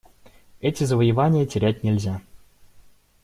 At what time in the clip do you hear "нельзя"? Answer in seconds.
1.83-2.21